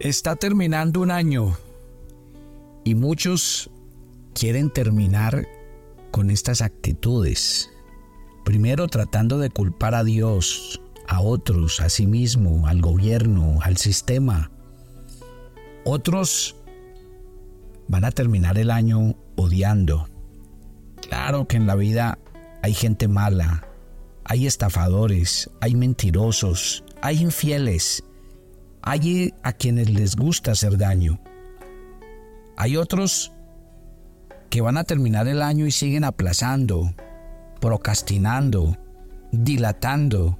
Está 0.00 0.36
terminando 0.36 1.00
un 1.00 1.10
año 1.10 1.56
y 2.84 2.94
muchos 2.94 3.68
quieren 4.32 4.70
terminar 4.70 5.48
con 6.12 6.30
estas 6.30 6.62
actitudes. 6.62 7.68
Primero 8.44 8.86
tratando 8.86 9.40
de 9.40 9.50
culpar 9.50 9.96
a 9.96 10.04
Dios, 10.04 10.80
a 11.08 11.20
otros, 11.20 11.80
a 11.80 11.88
sí 11.88 12.06
mismo, 12.06 12.68
al 12.68 12.80
gobierno, 12.80 13.58
al 13.60 13.76
sistema. 13.76 14.52
Otros 15.84 16.54
van 17.88 18.04
a 18.04 18.12
terminar 18.12 18.56
el 18.56 18.70
año 18.70 19.16
odiando. 19.34 20.08
Claro 21.08 21.48
que 21.48 21.56
en 21.56 21.66
la 21.66 21.74
vida 21.74 22.20
hay 22.62 22.72
gente 22.72 23.08
mala, 23.08 23.66
hay 24.22 24.46
estafadores, 24.46 25.50
hay 25.60 25.74
mentirosos, 25.74 26.84
hay 27.02 27.20
infieles, 27.20 28.04
hay 28.82 29.34
a 29.42 29.52
quienes 29.52 29.90
les 29.90 30.16
gusta 30.16 30.52
hacer 30.52 30.78
daño. 30.78 31.20
Hay 32.56 32.76
otros 32.76 33.32
que 34.50 34.60
van 34.60 34.76
a 34.76 34.84
terminar 34.84 35.28
el 35.28 35.42
año 35.42 35.66
y 35.66 35.70
siguen 35.70 36.04
aplazando, 36.04 36.92
procrastinando, 37.60 38.76
dilatando. 39.30 40.38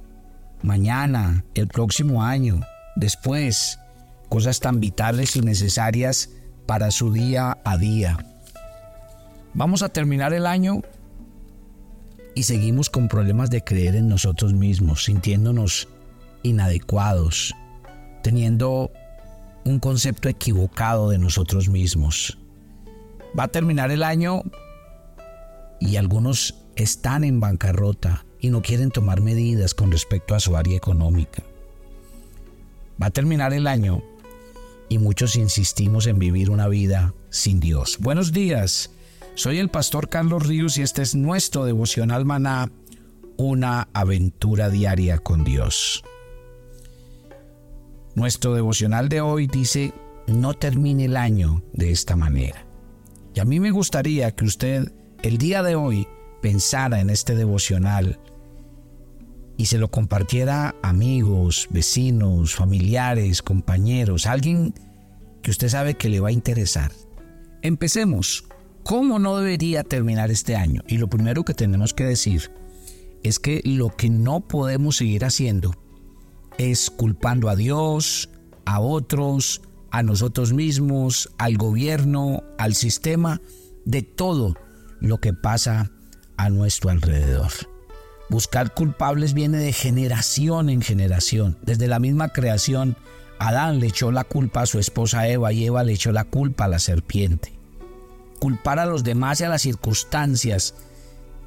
Mañana, 0.61 1.45
el 1.53 1.67
próximo 1.67 2.23
año, 2.23 2.59
después, 2.95 3.79
cosas 4.27 4.59
tan 4.59 4.79
vitales 4.79 5.35
y 5.35 5.41
necesarias 5.41 6.29
para 6.65 6.91
su 6.91 7.13
día 7.13 7.57
a 7.63 7.77
día. 7.77 8.17
Vamos 9.53 9.81
a 9.81 9.89
terminar 9.89 10.33
el 10.33 10.45
año 10.45 10.81
y 12.35 12.43
seguimos 12.43 12.89
con 12.89 13.07
problemas 13.07 13.49
de 13.49 13.63
creer 13.63 13.95
en 13.95 14.07
nosotros 14.07 14.53
mismos, 14.53 15.05
sintiéndonos 15.05 15.87
inadecuados, 16.43 17.55
teniendo 18.21 18.91
un 19.65 19.79
concepto 19.79 20.29
equivocado 20.29 21.09
de 21.09 21.17
nosotros 21.17 21.69
mismos. 21.69 22.37
Va 23.37 23.43
a 23.43 23.47
terminar 23.49 23.91
el 23.91 24.03
año 24.03 24.43
y 25.79 25.95
algunos 25.97 26.55
están 26.75 27.23
en 27.23 27.39
bancarrota 27.39 28.25
y 28.39 28.49
no 28.49 28.61
quieren 28.61 28.91
tomar 28.91 29.21
medidas 29.21 29.73
con 29.73 29.91
respecto 29.91 30.35
a 30.35 30.39
su 30.39 30.55
área 30.55 30.77
económica. 30.77 31.43
Va 33.01 33.07
a 33.07 33.11
terminar 33.11 33.53
el 33.53 33.67
año 33.67 34.01
y 34.89 34.97
muchos 34.97 35.35
insistimos 35.35 36.07
en 36.07 36.19
vivir 36.19 36.49
una 36.49 36.67
vida 36.67 37.13
sin 37.29 37.59
Dios. 37.59 37.97
Buenos 37.99 38.31
días, 38.31 38.91
soy 39.35 39.59
el 39.59 39.69
pastor 39.69 40.09
Carlos 40.09 40.47
Ríos 40.47 40.77
y 40.77 40.81
este 40.81 41.01
es 41.01 41.15
nuestro 41.15 41.65
devocional 41.65 42.25
maná, 42.25 42.71
una 43.37 43.87
aventura 43.93 44.69
diaria 44.69 45.19
con 45.19 45.43
Dios. 45.43 46.03
Nuestro 48.19 48.53
devocional 48.53 49.07
de 49.07 49.21
hoy 49.21 49.47
dice, 49.47 49.93
no 50.27 50.53
termine 50.53 51.05
el 51.05 51.15
año 51.15 51.63
de 51.71 51.91
esta 51.91 52.17
manera. 52.17 52.65
Y 53.33 53.39
a 53.39 53.45
mí 53.45 53.61
me 53.61 53.71
gustaría 53.71 54.35
que 54.35 54.43
usted 54.43 54.91
el 55.23 55.37
día 55.37 55.63
de 55.63 55.75
hoy 55.75 56.05
pensara 56.41 56.99
en 56.99 57.11
este 57.11 57.33
devocional 57.33 58.19
y 59.55 59.67
se 59.67 59.77
lo 59.77 59.89
compartiera 59.89 60.75
amigos, 60.81 61.69
vecinos, 61.71 62.55
familiares, 62.55 63.41
compañeros, 63.41 64.25
alguien 64.25 64.73
que 65.41 65.51
usted 65.51 65.69
sabe 65.69 65.93
que 65.93 66.09
le 66.09 66.19
va 66.19 66.27
a 66.27 66.33
interesar. 66.33 66.91
Empecemos. 67.61 68.43
¿Cómo 68.83 69.17
no 69.19 69.37
debería 69.37 69.85
terminar 69.85 70.29
este 70.29 70.57
año? 70.57 70.83
Y 70.89 70.97
lo 70.97 71.09
primero 71.09 71.45
que 71.45 71.53
tenemos 71.53 71.93
que 71.93 72.03
decir 72.03 72.51
es 73.23 73.39
que 73.39 73.61
lo 73.63 73.95
que 73.95 74.09
no 74.09 74.41
podemos 74.41 74.97
seguir 74.97 75.23
haciendo 75.23 75.73
es 76.59 76.89
culpando 76.89 77.49
a 77.49 77.55
Dios, 77.55 78.29
a 78.65 78.81
otros, 78.81 79.61
a 79.91 80.03
nosotros 80.03 80.51
mismos, 80.51 81.31
al 81.37 81.57
gobierno, 81.57 82.43
al 82.57 82.75
sistema, 82.75 83.41
de 83.85 84.03
todo 84.03 84.55
lo 84.99 85.19
que 85.19 85.33
pasa 85.33 85.89
a 86.35 86.49
nuestro 86.49 86.89
alrededor. 86.89 87.49
Buscar 88.29 88.73
culpables 88.73 89.33
viene 89.33 89.57
de 89.57 89.71
generación 89.71 90.69
en 90.69 90.81
generación. 90.81 91.57
Desde 91.61 91.87
la 91.87 91.99
misma 91.99 92.29
creación, 92.29 92.97
Adán 93.39 93.79
le 93.79 93.87
echó 93.87 94.11
la 94.11 94.25
culpa 94.25 94.61
a 94.61 94.65
su 94.65 94.79
esposa 94.79 95.29
Eva 95.29 95.53
y 95.53 95.65
Eva 95.65 95.83
le 95.83 95.93
echó 95.93 96.11
la 96.11 96.25
culpa 96.25 96.65
a 96.65 96.67
la 96.67 96.79
serpiente. 96.79 97.57
Culpar 98.39 98.79
a 98.79 98.85
los 98.85 99.05
demás 99.05 99.39
y 99.39 99.45
a 99.45 99.49
las 99.49 99.61
circunstancias 99.61 100.75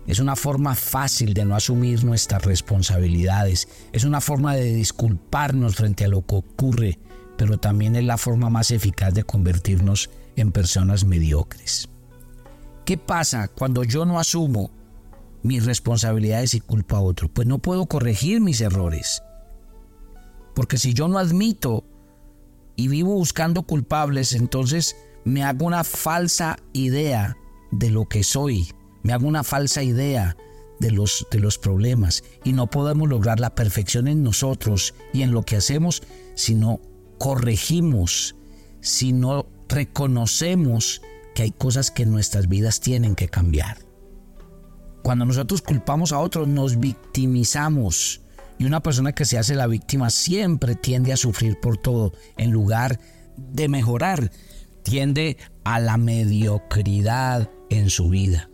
es 0.06 0.18
una 0.18 0.36
forma 0.36 0.74
fácil 0.74 1.32
de 1.32 1.44
no 1.44 1.54
asumir 1.54 2.04
nuestras 2.04 2.44
responsabilidades. 2.44 3.68
Es 3.92 4.04
una 4.04 4.20
forma 4.20 4.54
de 4.54 4.74
disculparnos 4.74 5.76
frente 5.76 6.04
a 6.04 6.08
lo 6.08 6.26
que 6.26 6.36
ocurre, 6.36 6.98
pero 7.36 7.58
también 7.58 7.94
es 7.94 8.04
la 8.04 8.18
forma 8.18 8.50
más 8.50 8.70
eficaz 8.70 9.14
de 9.14 9.24
convertirnos 9.24 10.10
en 10.36 10.50
personas 10.50 11.04
mediocres. 11.04 11.88
¿Qué 12.84 12.98
pasa 12.98 13.48
cuando 13.48 13.84
yo 13.84 14.04
no 14.04 14.18
asumo 14.18 14.70
mis 15.42 15.64
responsabilidades 15.64 16.54
y 16.54 16.60
culpo 16.60 16.96
a 16.96 17.00
otro? 17.00 17.28
Pues 17.28 17.46
no 17.46 17.58
puedo 17.58 17.86
corregir 17.86 18.40
mis 18.40 18.60
errores. 18.60 19.22
Porque 20.54 20.78
si 20.78 20.94
yo 20.94 21.06
no 21.06 21.18
admito 21.18 21.84
y 22.74 22.88
vivo 22.88 23.14
buscando 23.14 23.62
culpables, 23.62 24.34
entonces 24.34 24.96
me 25.24 25.44
hago 25.44 25.64
una 25.64 25.84
falsa 25.84 26.58
idea 26.72 27.36
de 27.70 27.90
lo 27.90 28.06
que 28.06 28.24
soy, 28.24 28.68
me 29.02 29.12
hago 29.12 29.26
una 29.26 29.44
falsa 29.44 29.82
idea 29.82 30.36
de 30.80 30.90
los, 30.90 31.26
de 31.30 31.38
los 31.38 31.58
problemas 31.58 32.24
y 32.44 32.52
no 32.52 32.68
podemos 32.68 33.08
lograr 33.08 33.40
la 33.40 33.54
perfección 33.54 34.08
en 34.08 34.22
nosotros 34.22 34.94
y 35.12 35.22
en 35.22 35.32
lo 35.32 35.42
que 35.42 35.56
hacemos 35.56 36.02
si 36.34 36.54
no 36.54 36.80
corregimos, 37.18 38.34
si 38.80 39.12
no 39.12 39.46
reconocemos 39.68 41.02
que 41.34 41.44
hay 41.44 41.50
cosas 41.52 41.90
que 41.90 42.04
nuestras 42.04 42.48
vidas 42.48 42.80
tienen 42.80 43.14
que 43.14 43.28
cambiar. 43.28 43.78
Cuando 45.02 45.24
nosotros 45.24 45.62
culpamos 45.62 46.12
a 46.12 46.18
otros 46.18 46.46
nos 46.46 46.78
victimizamos 46.78 48.20
y 48.58 48.64
una 48.64 48.82
persona 48.82 49.12
que 49.12 49.24
se 49.24 49.38
hace 49.38 49.54
la 49.54 49.66
víctima 49.66 50.10
siempre 50.10 50.74
tiende 50.74 51.12
a 51.12 51.16
sufrir 51.16 51.58
por 51.60 51.76
todo 51.76 52.12
en 52.36 52.50
lugar 52.50 53.00
de 53.36 53.68
mejorar, 53.68 54.30
tiende 54.82 55.38
a 55.64 55.80
la 55.80 55.96
mediocridad 55.96 57.50
en 57.70 57.90
su 57.90 58.08
vida. 58.08 58.48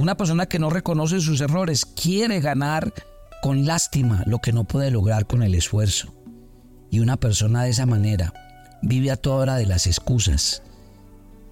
Una 0.00 0.16
persona 0.16 0.46
que 0.46 0.58
no 0.58 0.70
reconoce 0.70 1.20
sus 1.20 1.42
errores 1.42 1.84
quiere 1.84 2.40
ganar 2.40 2.94
con 3.42 3.66
lástima 3.66 4.22
lo 4.24 4.38
que 4.38 4.50
no 4.50 4.64
puede 4.64 4.90
lograr 4.90 5.26
con 5.26 5.42
el 5.42 5.54
esfuerzo. 5.54 6.14
Y 6.90 7.00
una 7.00 7.18
persona 7.18 7.64
de 7.64 7.68
esa 7.68 7.84
manera 7.84 8.32
vive 8.80 9.10
a 9.10 9.18
toda 9.18 9.36
hora 9.36 9.56
de 9.56 9.66
las 9.66 9.86
excusas. 9.86 10.62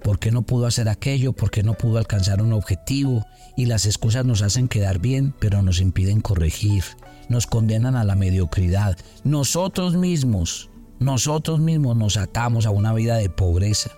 ¿Por 0.02 0.18
qué 0.18 0.30
no 0.30 0.46
pudo 0.46 0.64
hacer 0.64 0.88
aquello? 0.88 1.34
¿Por 1.34 1.50
qué 1.50 1.62
no 1.62 1.74
pudo 1.74 1.98
alcanzar 1.98 2.40
un 2.40 2.54
objetivo? 2.54 3.26
Y 3.54 3.66
las 3.66 3.84
excusas 3.84 4.24
nos 4.24 4.40
hacen 4.40 4.66
quedar 4.66 4.98
bien, 4.98 5.34
pero 5.38 5.60
nos 5.60 5.78
impiden 5.78 6.22
corregir. 6.22 6.84
Nos 7.28 7.46
condenan 7.46 7.96
a 7.96 8.04
la 8.04 8.14
mediocridad. 8.14 8.96
Nosotros 9.24 9.94
mismos, 9.94 10.70
nosotros 11.00 11.60
mismos 11.60 11.98
nos 11.98 12.16
atamos 12.16 12.64
a 12.64 12.70
una 12.70 12.94
vida 12.94 13.18
de 13.18 13.28
pobreza. 13.28 13.90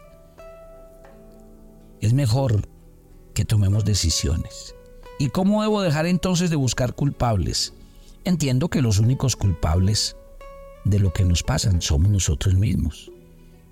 Es 2.00 2.14
mejor 2.14 2.68
que 3.32 3.44
tomemos 3.44 3.84
decisiones. 3.84 4.74
¿Y 5.18 5.28
cómo 5.28 5.62
debo 5.62 5.82
dejar 5.82 6.06
entonces 6.06 6.50
de 6.50 6.56
buscar 6.56 6.94
culpables? 6.94 7.74
Entiendo 8.24 8.68
que 8.68 8.82
los 8.82 8.98
únicos 8.98 9.36
culpables 9.36 10.16
de 10.84 10.98
lo 10.98 11.12
que 11.12 11.24
nos 11.24 11.42
pasan 11.42 11.82
somos 11.82 12.10
nosotros 12.10 12.54
mismos. 12.54 13.10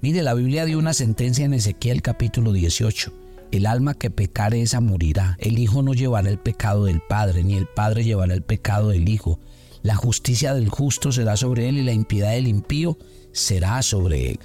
Mire, 0.01 0.23
la 0.23 0.35
Biblia 0.35 0.65
dio 0.65 0.79
una 0.79 0.95
sentencia 0.95 1.45
en 1.45 1.55
Ezequiel 1.55 2.03
capítulo 2.03 2.53
18. 2.53 3.13
El 3.51 3.67
alma 3.67 3.95
que 3.95 4.11
pecare 4.11 4.61
esa 4.61 4.81
morirá. 4.81 5.37
El 5.41 5.59
Hijo 5.59 5.83
no 5.83 5.95
llevará 5.95 6.29
el 6.29 6.39
pecado 6.39 6.85
del 6.85 7.01
Padre, 7.01 7.43
ni 7.43 7.55
el 7.55 7.67
Padre 7.67 8.05
llevará 8.05 8.35
el 8.35 8.43
pecado 8.43 8.91
del 8.91 9.09
Hijo. 9.09 9.41
La 9.83 9.97
justicia 9.97 10.55
del 10.55 10.69
justo 10.69 11.13
será 11.13 11.37
sobre 11.37 11.69
él 11.69 11.79
y 11.79 11.83
la 11.83 11.93
impiedad 11.93 12.33
del 12.33 12.47
impío 12.47 12.99
será 13.33 13.81
sobre 13.83 14.33
él. 14.33 14.41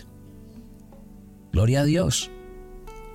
Gloria 1.51 1.81
a 1.81 1.85
Dios. 1.85 2.31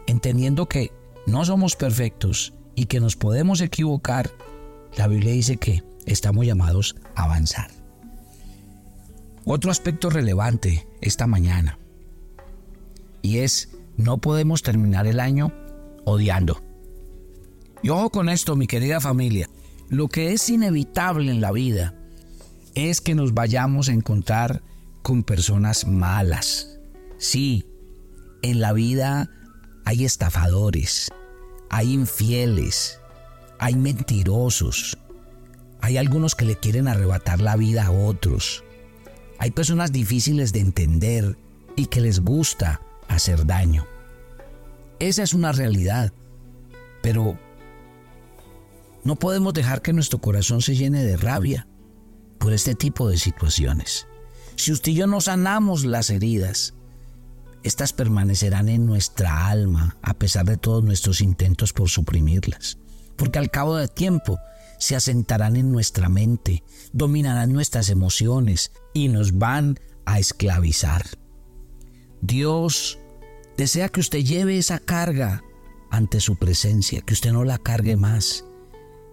Entendiendo 0.07 0.67
que 0.67 0.93
no 1.29 1.45
somos 1.45 1.77
perfectos 1.77 2.55
y 2.75 2.87
que 2.87 3.01
nos 3.01 3.15
podemos 3.15 3.61
equivocar, 3.61 4.31
la 4.97 5.07
Biblia 5.07 5.33
dice 5.33 5.59
que 5.59 5.85
estamos 6.07 6.47
llamados 6.47 6.97
a 7.15 7.25
avanzar. 7.25 7.71
Otro 9.45 9.71
aspecto 9.71 10.09
relevante 10.09 10.87
esta 11.01 11.27
mañana 11.27 11.79
y 13.21 13.39
es 13.39 13.77
no 13.97 14.19
podemos 14.19 14.63
terminar 14.63 15.07
el 15.07 15.21
año 15.21 15.53
odiando. 16.05 16.63
Y 17.83 17.91
ojo 17.91 18.11
con 18.11 18.31
esto, 18.31 18.57
mi 18.57 18.67
querida 18.67 19.01
familia, 19.01 19.51
lo 19.91 20.09
que 20.09 20.33
es 20.33 20.49
inevitable 20.49 21.31
en 21.31 21.43
la 21.43 21.53
vida 21.53 21.95
es 22.75 23.01
que 23.01 23.15
nos 23.15 23.35
vayamos 23.35 23.89
a 23.89 23.93
encontrar 23.93 24.63
con 25.03 25.23
personas 25.25 25.87
malas. 25.87 26.79
Sí, 27.19 27.67
en 28.43 28.61
la 28.61 28.73
vida 28.73 29.31
hay 29.89 30.05
estafadores, 30.05 31.09
hay 31.71 31.95
infieles, 31.95 33.01
hay 33.59 33.75
mentirosos, 33.75 34.99
hay 35.81 35.97
algunos 35.97 36.35
que 36.35 36.45
le 36.45 36.57
quieren 36.57 36.89
arrebatar 36.89 37.41
la 37.41 37.57
vida 37.57 37.87
a 37.87 37.91
otros, 37.91 38.65
hay 39.39 39.51
personas 39.51 39.91
difíciles 39.91 40.53
de 40.53 40.61
entender, 40.61 41.39
y 41.75 41.87
que 41.87 42.03
les 42.03 42.21
gusta 42.21 42.83
hacer 43.09 43.47
daño. 43.47 43.87
Esa 44.99 45.23
es 45.23 45.33
una 45.33 45.53
realidad, 45.53 46.13
pero 47.01 47.39
no 49.05 49.17
podemos 49.17 49.55
dejar 49.55 49.81
que 49.81 49.95
nuestro 49.95 50.19
corazón 50.19 50.61
se 50.61 50.77
llene 50.77 51.03
de 51.03 51.17
rabia 51.17 51.67
por 52.37 52.53
este 52.53 52.75
tipo 52.75 53.09
de 53.09 53.17
situaciones. 53.17 54.07
Si 54.57 54.71
usted 54.71 54.93
y 54.93 54.97
yo 54.97 55.07
no 55.07 55.23
sanamos 55.23 55.87
las 55.87 56.11
heridas, 56.11 56.75
estas 57.63 57.93
permanecerán 57.93 58.69
en 58.69 58.87
nuestra 58.87 59.49
alma 59.49 59.97
a 60.03 60.15
pesar 60.15 60.47
de 60.47 60.57
todos 60.57 60.85
nuestros 60.85 61.21
intentos 61.21 61.73
por 61.73 61.89
suprimirlas. 61.89 62.79
Porque 63.17 63.39
al 63.39 63.51
cabo 63.51 63.77
del 63.77 63.91
tiempo 63.91 64.39
se 64.79 64.95
asentarán 64.95 65.57
en 65.57 65.73
nuestra 65.73 66.09
mente, 66.09 66.63
dominarán 66.93 67.53
nuestras 67.53 67.91
emociones 67.91 68.73
y 68.95 69.09
nos 69.09 69.37
van 69.39 69.79
a 70.07 70.19
esclavizar. 70.19 71.05
Dios 72.21 72.99
desea 73.57 73.89
que 73.89 74.01
usted 74.01 74.21
lleve 74.21 74.59
esa 74.59 74.79
carga 74.79 75.43
ante 75.91 76.21
su 76.21 76.37
presencia, 76.37 77.01
que 77.01 77.15
usted 77.15 77.33
no 77.33 77.45
la 77.45 77.59
cargue 77.59 77.97
más. 77.97 78.45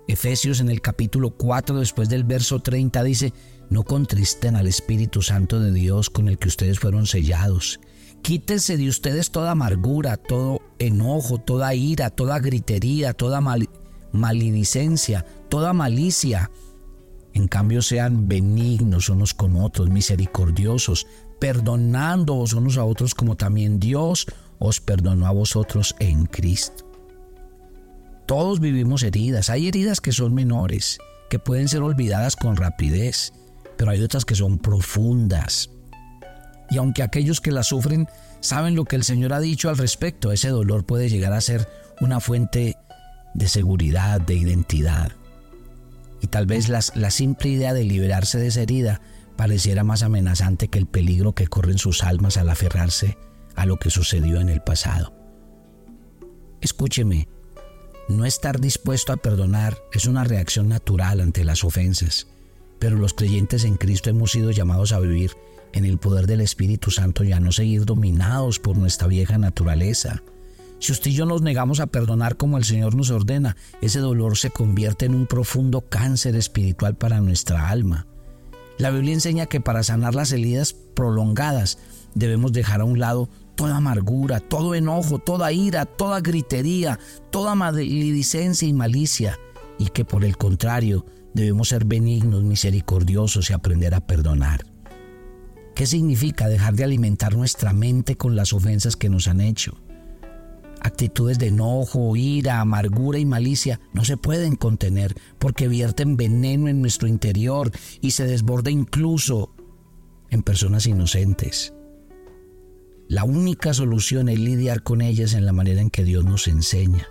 Efesios 0.08 0.60
en 0.60 0.70
el 0.70 0.82
capítulo 0.82 1.32
4, 1.32 1.80
después 1.80 2.10
del 2.10 2.24
verso 2.24 2.60
30, 2.60 3.04
dice, 3.04 3.34
no 3.70 3.84
contristen 3.84 4.56
al 4.56 4.68
Espíritu 4.68 5.24
Santo 5.24 5.60
de 5.60 5.72
Dios 5.72 6.12
con 6.12 6.28
el 6.28 6.38
que 6.38 6.48
ustedes 6.48 6.80
fueron 6.80 7.08
sellados. 7.08 7.80
Quítense 8.26 8.76
de 8.76 8.90
ustedes 8.90 9.30
toda 9.30 9.52
amargura, 9.52 10.18
todo 10.18 10.60
enojo, 10.80 11.38
toda 11.38 11.76
ira, 11.76 12.10
toda 12.10 12.40
gritería, 12.40 13.14
toda 13.14 13.40
mal 13.40 13.70
maledicencia, 14.12 15.24
toda 15.48 15.74
malicia. 15.74 16.50
En 17.36 17.48
cambio 17.48 17.84
sean 17.84 18.28
benignos 18.28 19.10
unos 19.10 19.36
con 19.36 19.56
otros, 19.58 19.92
misericordiosos, 19.92 21.06
perdonándoos 21.40 22.54
unos 22.54 22.80
a 22.80 22.86
otros 22.86 23.14
como 23.14 23.38
también 23.38 23.80
Dios 23.80 24.26
os 24.58 24.82
perdonó 24.82 25.28
a 25.28 25.32
vosotros 25.32 25.96
en 26.00 26.26
Cristo. 26.26 26.92
Todos 28.26 28.60
vivimos 28.60 29.04
heridas. 29.04 29.52
Hay 29.52 29.68
heridas 29.68 30.02
que 30.02 30.12
son 30.12 30.34
menores, 30.34 30.98
que 31.30 31.38
pueden 31.38 31.68
ser 31.68 31.84
olvidadas 31.84 32.36
con 32.36 32.56
rapidez, 32.56 33.34
pero 33.78 33.92
hay 33.92 34.02
otras 34.02 34.26
que 34.26 34.34
son 34.34 34.58
profundas. 34.58 35.70
Y 36.70 36.78
aunque 36.78 37.04
aquellos 37.04 37.42
que 37.42 37.52
las 37.52 37.68
sufren 37.68 38.08
saben 38.40 38.76
lo 38.76 38.86
que 38.86 38.96
el 38.96 39.04
Señor 39.04 39.34
ha 39.34 39.40
dicho 39.40 39.70
al 39.70 39.78
respecto, 39.78 40.32
ese 40.32 40.50
dolor 40.50 40.86
puede 40.86 41.10
llegar 41.10 41.34
a 41.34 41.42
ser 41.42 41.68
una 42.02 42.20
fuente 42.20 42.78
de 43.34 43.48
seguridad, 43.48 44.22
de 44.22 44.36
identidad. 44.36 45.12
Y 46.22 46.28
tal 46.28 46.46
vez 46.46 46.70
la 46.70 47.12
simple 47.12 47.50
idea 47.50 47.74
de 47.74 47.84
liberarse 47.84 48.40
de 48.40 48.48
esa 48.48 48.62
herida 48.62 49.02
pareciera 49.36 49.84
más 49.84 50.04
amenazante 50.04 50.70
que 50.70 50.80
el 50.80 50.88
peligro 50.88 51.34
que 51.34 51.48
corren 51.48 51.78
sus 51.78 52.04
almas 52.04 52.38
al 52.38 52.50
aferrarse 52.50 53.18
a 53.56 53.66
lo 53.66 53.78
que 53.78 53.90
sucedió 53.90 54.40
en 54.40 54.50
el 54.50 54.62
pasado. 54.62 55.14
Escúcheme, 56.62 57.28
no 58.08 58.26
estar 58.26 58.60
dispuesto 58.60 59.14
a 59.14 59.18
perdonar 59.18 59.78
es 59.92 60.06
una 60.06 60.24
reacción 60.24 60.70
natural 60.70 61.22
ante 61.22 61.44
las 61.44 61.64
ofensas, 61.64 62.28
pero 62.80 62.98
los 62.98 63.14
creyentes 63.14 63.64
en 63.64 63.78
Cristo 63.78 64.10
hemos 64.10 64.32
sido 64.32 64.52
llamados 64.52 64.92
a 64.92 65.00
vivir 65.00 65.32
en 65.76 65.86
el 65.86 66.00
poder 66.00 66.26
del 66.26 66.42
Espíritu 66.42 66.90
Santo 66.90 67.24
y 67.24 67.34
a 67.34 67.40
no 67.40 67.52
seguir 67.52 67.86
dominados 67.86 68.60
por 68.60 68.78
nuestra 68.78 69.08
vieja 69.08 69.38
naturaleza. 69.38 70.24
Si 70.80 70.92
usted 70.92 71.12
y 71.12 71.14
yo 71.14 71.26
nos 71.26 71.42
negamos 71.42 71.80
a 71.80 71.88
perdonar 71.88 72.38
como 72.38 72.58
el 72.58 72.64
Señor 72.64 72.96
nos 72.96 73.12
ordena, 73.12 73.56
ese 73.82 74.00
dolor 74.00 74.38
se 74.38 74.50
convierte 74.50 75.06
en 75.06 75.16
un 75.16 75.28
profundo 75.28 75.82
cáncer 75.82 76.36
espiritual 76.36 76.96
para 76.96 77.20
nuestra 77.22 77.70
alma. 77.70 78.08
La 78.78 78.90
Biblia 78.90 79.14
enseña 79.14 79.46
que 79.46 79.62
para 79.62 79.84
sanar 79.84 80.16
las 80.16 80.32
heridas 80.32 80.74
prolongadas 80.74 81.78
debemos 82.14 82.52
dejar 82.54 82.82
a 82.82 82.86
un 82.86 83.00
lado 83.00 83.30
toda 83.56 83.78
amargura, 83.78 84.40
todo 84.40 84.76
enojo, 84.76 85.20
toda 85.20 85.52
ira, 85.52 85.86
toda 85.86 86.20
gritería, 86.22 87.00
toda 87.32 87.56
maledicencia 87.56 88.68
y 88.68 88.74
malicia, 88.74 89.40
y 89.78 89.88
que 89.88 90.06
por 90.06 90.24
el 90.26 90.38
contrario 90.38 91.06
debemos 91.34 91.70
ser 91.70 91.86
benignos, 91.86 92.44
misericordiosos 92.44 93.50
y 93.50 93.54
aprender 93.54 93.94
a 93.94 94.06
perdonar. 94.06 94.75
¿Qué 95.76 95.86
significa 95.86 96.48
dejar 96.48 96.76
de 96.76 96.86
alimentar 96.86 97.36
nuestra 97.36 97.74
mente 97.74 98.16
con 98.16 98.38
las 98.38 98.54
ofensas 98.54 98.96
que 98.96 99.10
nos 99.10 99.28
han 99.28 99.42
hecho? 99.42 99.78
Actitudes 100.80 101.38
de 101.38 101.48
enojo, 101.48 102.16
ira, 102.16 102.62
amargura 102.62 103.20
y 103.20 103.26
malicia 103.26 103.82
no 103.92 104.06
se 104.06 104.16
pueden 104.16 104.56
contener 104.56 105.16
porque 105.38 105.68
vierten 105.68 106.16
veneno 106.16 106.70
en 106.70 106.80
nuestro 106.80 107.10
interior 107.10 107.72
y 108.00 108.12
se 108.12 108.26
desborda 108.26 108.72
incluso 108.72 109.54
en 110.30 110.44
personas 110.44 110.88
inocentes. 110.88 111.74
La 113.10 113.26
única 113.26 113.74
solución 113.74 114.30
es 114.30 114.40
lidiar 114.40 114.82
con 114.82 115.02
ellas 115.02 115.34
en 115.34 115.46
la 115.46 115.52
manera 115.52 115.82
en 115.82 115.90
que 115.90 116.06
Dios 116.06 116.24
nos 116.24 116.48
enseña. 116.48 117.06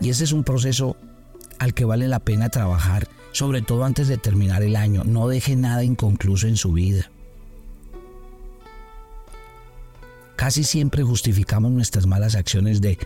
Y 0.00 0.10
ese 0.10 0.24
es 0.24 0.32
un 0.32 0.44
proceso 0.44 0.98
al 1.58 1.72
que 1.72 1.86
vale 1.86 2.08
la 2.08 2.20
pena 2.20 2.50
trabajar, 2.50 3.08
sobre 3.34 3.62
todo 3.62 3.84
antes 3.84 4.06
de 4.06 4.16
terminar 4.16 4.62
el 4.62 4.76
año. 4.76 5.02
No 5.04 5.26
deje 5.26 5.56
nada 5.56 5.82
inconcluso 5.82 6.46
en 6.46 6.56
su 6.56 6.72
vida. 6.72 7.10
Casi 10.36 10.62
siempre 10.62 11.02
justificamos 11.02 11.72
nuestras 11.72 12.06
malas 12.06 12.36
acciones 12.36 12.80
de 12.80 12.96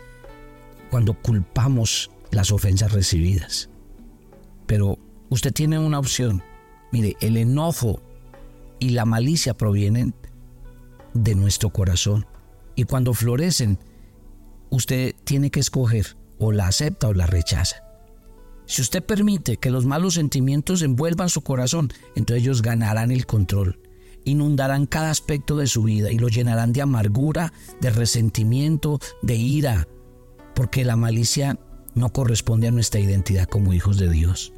cuando 0.90 1.14
culpamos 1.14 2.10
las 2.30 2.52
ofensas 2.52 2.92
recibidas. 2.92 3.70
Pero 4.66 4.98
usted 5.30 5.52
tiene 5.52 5.78
una 5.78 5.98
opción. 5.98 6.42
Mire, 6.92 7.16
el 7.20 7.38
enojo 7.38 8.02
y 8.78 8.90
la 8.90 9.06
malicia 9.06 9.56
provienen 9.56 10.14
de 11.14 11.34
nuestro 11.34 11.70
corazón. 11.70 12.26
Y 12.76 12.84
cuando 12.84 13.14
florecen, 13.14 13.78
usted 14.68 15.14
tiene 15.24 15.50
que 15.50 15.60
escoger 15.60 16.18
o 16.38 16.52
la 16.52 16.66
acepta 16.66 17.08
o 17.08 17.14
la 17.14 17.26
rechaza. 17.26 17.87
Si 18.68 18.82
usted 18.82 19.02
permite 19.02 19.56
que 19.56 19.70
los 19.70 19.86
malos 19.86 20.14
sentimientos 20.14 20.82
envuelvan 20.82 21.30
su 21.30 21.40
corazón, 21.40 21.90
entonces 22.14 22.44
ellos 22.44 22.60
ganarán 22.60 23.10
el 23.10 23.24
control, 23.24 23.80
inundarán 24.24 24.84
cada 24.84 25.10
aspecto 25.10 25.56
de 25.56 25.66
su 25.66 25.84
vida 25.84 26.12
y 26.12 26.18
lo 26.18 26.28
llenarán 26.28 26.74
de 26.74 26.82
amargura, 26.82 27.54
de 27.80 27.88
resentimiento, 27.88 29.00
de 29.22 29.36
ira, 29.36 29.88
porque 30.54 30.84
la 30.84 30.96
malicia 30.96 31.58
no 31.94 32.12
corresponde 32.12 32.68
a 32.68 32.70
nuestra 32.70 33.00
identidad 33.00 33.48
como 33.48 33.72
hijos 33.72 33.96
de 33.96 34.10
Dios. 34.10 34.52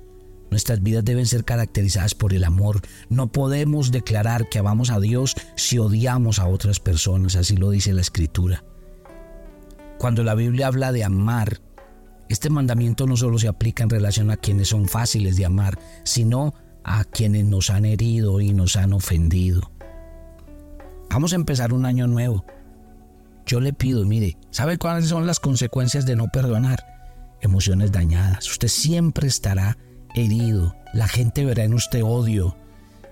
Nuestras 0.51 0.83
vidas 0.83 1.05
deben 1.05 1.27
ser 1.27 1.45
caracterizadas 1.45 2.17
por 2.17 2.35
el 2.35 2.43
amor. 2.43 2.81
No 3.11 3.31
podemos 3.31 3.93
declarar 3.93 4.49
que 4.49 4.59
amamos 4.59 4.91
a 4.91 4.99
Dios 4.99 5.37
si 5.55 5.79
odiamos 5.79 6.41
a 6.41 6.49
otras 6.49 6.81
personas, 6.81 7.37
así 7.37 7.57
lo 7.57 7.71
dice 7.71 7.93
la 7.93 8.01
Escritura. 8.01 8.65
Cuando 10.01 10.25
la 10.25 10.35
Biblia 10.35 10.67
habla 10.67 10.91
de 10.91 11.05
amar, 11.05 11.61
este 12.31 12.49
mandamiento 12.49 13.09
no 13.09 13.17
solo 13.17 13.41
se 13.41 13.49
aplica 13.49 13.83
en 13.83 13.91
relación 13.91 14.31
a 14.31 14.37
quienes 14.37 14.69
son 14.69 14.89
fáciles 14.89 15.37
de 15.37 15.45
amar, 15.45 15.81
sino 16.05 16.55
a 16.85 17.03
quienes 17.03 17.45
nos 17.45 17.71
han 17.71 17.85
herido 17.85 18.41
y 18.41 18.53
nos 18.53 18.77
han 18.77 18.93
ofendido. 18.93 19.73
Vamos 21.11 21.33
a 21.33 21.37
empezar 21.37 21.73
un 21.73 21.85
año 21.85 22.07
nuevo. 22.07 22.45
Yo 23.47 23.61
le 23.61 23.73
pido, 23.73 24.05
mire, 24.05 24.37
¿sabe 24.51 24.79
cuáles 24.79 25.09
son 25.09 25.27
las 25.27 25.41
consecuencias 25.41 26.07
de 26.07 26.15
no 26.15 26.29
perdonar? 26.29 26.87
Emociones 27.41 27.91
dañadas. 27.91 28.49
Usted 28.49 28.69
siempre 28.69 29.27
estará 29.27 29.77
herido, 30.15 30.77
la 30.95 31.09
gente 31.09 31.45
verá 31.45 31.65
en 31.65 31.75
usted 31.75 32.05
odio. 32.05 32.57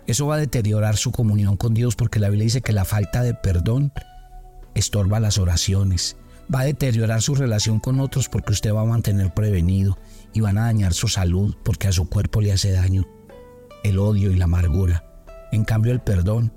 Eso 0.07 0.29
va 0.29 0.37
a 0.37 0.39
deteriorar 0.39 0.97
su 0.97 1.11
comunión 1.11 1.57
con 1.57 1.75
Dios 1.75 1.97
porque 1.97 2.21
la 2.21 2.29
Biblia 2.29 2.45
dice 2.45 2.61
que 2.61 2.73
la 2.73 2.85
falta 2.85 3.25
de 3.25 3.35
perdón 3.35 3.93
estorba 4.77 5.19
las 5.19 5.39
oraciones. 5.39 6.17
Va 6.53 6.61
a 6.61 6.65
deteriorar 6.65 7.21
su 7.21 7.35
relación 7.35 7.79
con 7.79 8.01
otros 8.01 8.29
porque 8.29 8.53
usted 8.53 8.73
va 8.73 8.83
a 8.83 8.87
mantener 8.87 9.35
prevenido 9.35 9.99
y 10.33 10.41
van 10.41 10.59
a 10.59 10.65
dañar 10.65 10.95
su 10.95 11.09
salud 11.09 11.55
porque 11.63 11.89
a 11.89 11.93
su 11.93 12.09
cuerpo 12.09 12.41
le 12.41 12.53
hace 12.53 12.73
daño 12.73 13.07
el 13.85 13.99
odio 13.99 14.31
y 14.31 14.37
la 14.37 14.45
amargura. 14.45 15.05
En 15.53 15.65
cambio 15.65 15.93
el 15.93 16.01
perdón 16.01 16.53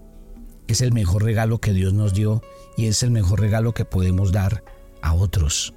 es 0.67 0.81
el 0.81 0.93
mejor 0.93 1.23
regalo 1.23 1.59
que 1.59 1.73
Dios 1.73 1.93
nos 1.93 2.13
dio 2.13 2.41
y 2.77 2.85
es 2.85 3.03
el 3.03 3.11
mejor 3.11 3.41
regalo 3.41 3.73
que 3.73 3.85
podemos 3.85 4.31
dar 4.31 4.63
a 5.01 5.13
otros. 5.13 5.73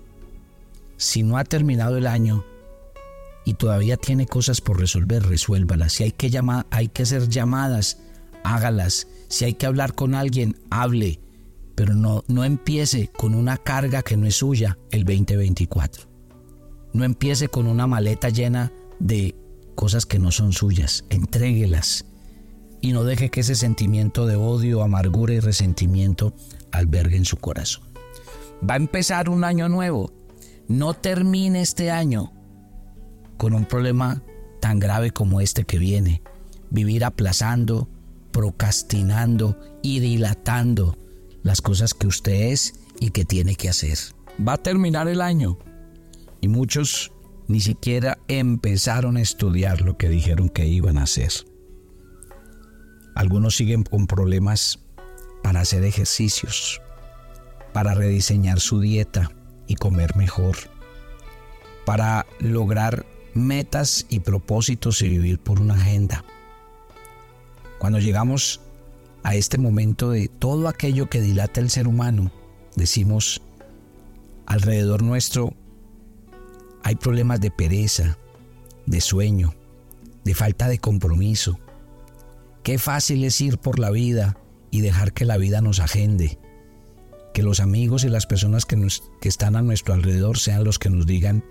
Si 0.96 1.22
no 1.22 1.36
ha 1.36 1.44
terminado 1.44 1.96
el 1.96 2.06
año, 2.06 2.44
y 3.44 3.54
todavía 3.54 3.96
tiene 3.96 4.26
cosas 4.26 4.60
por 4.60 4.80
resolver, 4.80 5.22
resuélvalas. 5.22 5.92
Si 5.92 6.04
hay 6.04 6.12
que, 6.12 6.30
llamar, 6.30 6.66
hay 6.70 6.88
que 6.88 7.02
hacer 7.02 7.28
llamadas, 7.28 7.98
hágalas. 8.42 9.06
Si 9.28 9.44
hay 9.44 9.54
que 9.54 9.66
hablar 9.66 9.94
con 9.94 10.14
alguien, 10.14 10.56
hable. 10.70 11.20
Pero 11.74 11.94
no, 11.94 12.22
no 12.28 12.44
empiece 12.44 13.08
con 13.08 13.34
una 13.34 13.56
carga 13.56 14.02
que 14.02 14.16
no 14.16 14.26
es 14.26 14.36
suya 14.36 14.78
el 14.90 15.04
2024. 15.04 16.04
No 16.92 17.04
empiece 17.04 17.48
con 17.48 17.66
una 17.66 17.86
maleta 17.86 18.28
llena 18.28 18.72
de 19.00 19.34
cosas 19.74 20.06
que 20.06 20.18
no 20.18 20.30
son 20.30 20.52
suyas. 20.52 21.04
Entréguelas. 21.10 22.04
Y 22.80 22.92
no 22.92 23.02
deje 23.04 23.30
que 23.30 23.40
ese 23.40 23.54
sentimiento 23.54 24.26
de 24.26 24.36
odio, 24.36 24.82
amargura 24.82 25.34
y 25.34 25.40
resentimiento 25.40 26.34
albergue 26.70 27.16
en 27.16 27.24
su 27.24 27.38
corazón. 27.38 27.84
Va 28.68 28.74
a 28.74 28.78
empezar 28.78 29.28
un 29.28 29.42
año 29.42 29.68
nuevo. 29.68 30.12
No 30.68 30.94
termine 30.94 31.60
este 31.60 31.90
año 31.90 32.32
con 33.36 33.54
un 33.54 33.64
problema 33.64 34.22
tan 34.60 34.78
grave 34.78 35.10
como 35.10 35.40
este 35.40 35.64
que 35.64 35.78
viene. 35.78 36.22
Vivir 36.70 37.04
aplazando 37.04 37.88
procrastinando 38.34 39.56
y 39.80 40.00
dilatando 40.00 40.98
las 41.44 41.60
cosas 41.60 41.94
que 41.94 42.08
usted 42.08 42.50
es 42.50 42.74
y 42.98 43.10
que 43.10 43.24
tiene 43.24 43.54
que 43.54 43.68
hacer. 43.68 43.98
Va 44.46 44.54
a 44.54 44.62
terminar 44.62 45.06
el 45.06 45.20
año 45.20 45.58
y 46.40 46.48
muchos 46.48 47.12
ni 47.46 47.60
siquiera 47.60 48.18
empezaron 48.26 49.16
a 49.16 49.20
estudiar 49.20 49.82
lo 49.82 49.96
que 49.96 50.08
dijeron 50.08 50.48
que 50.48 50.66
iban 50.66 50.98
a 50.98 51.04
hacer. 51.04 51.30
Algunos 53.14 53.54
siguen 53.54 53.84
con 53.84 54.08
problemas 54.08 54.80
para 55.42 55.60
hacer 55.60 55.84
ejercicios, 55.84 56.80
para 57.72 57.94
rediseñar 57.94 58.58
su 58.58 58.80
dieta 58.80 59.30
y 59.66 59.76
comer 59.76 60.16
mejor, 60.16 60.56
para 61.84 62.26
lograr 62.40 63.04
metas 63.34 64.06
y 64.08 64.20
propósitos 64.20 65.02
y 65.02 65.08
vivir 65.08 65.38
por 65.38 65.60
una 65.60 65.74
agenda. 65.74 66.24
Cuando 67.78 67.98
llegamos 67.98 68.60
a 69.24 69.34
este 69.34 69.58
momento 69.58 70.10
de 70.10 70.28
todo 70.28 70.68
aquello 70.68 71.08
que 71.08 71.20
dilata 71.20 71.60
el 71.60 71.70
ser 71.70 71.88
humano, 71.88 72.30
decimos, 72.76 73.42
alrededor 74.46 75.02
nuestro 75.02 75.54
hay 76.82 76.96
problemas 76.96 77.40
de 77.40 77.50
pereza, 77.50 78.18
de 78.84 79.00
sueño, 79.00 79.54
de 80.24 80.34
falta 80.34 80.68
de 80.68 80.78
compromiso. 80.78 81.58
Qué 82.62 82.78
fácil 82.78 83.24
es 83.24 83.40
ir 83.40 83.56
por 83.56 83.78
la 83.78 83.90
vida 83.90 84.36
y 84.70 84.82
dejar 84.82 85.14
que 85.14 85.24
la 85.24 85.38
vida 85.38 85.62
nos 85.62 85.80
agende, 85.80 86.38
que 87.32 87.42
los 87.42 87.60
amigos 87.60 88.04
y 88.04 88.10
las 88.10 88.26
personas 88.26 88.66
que, 88.66 88.76
que 89.22 89.28
están 89.30 89.56
a 89.56 89.62
nuestro 89.62 89.94
alrededor 89.94 90.38
sean 90.38 90.64
los 90.64 90.78
que 90.78 90.90
nos 90.90 91.06
digan 91.06 91.42